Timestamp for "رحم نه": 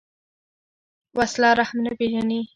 1.59-1.91